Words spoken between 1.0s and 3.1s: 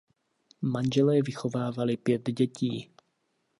vychovávali pět dětí.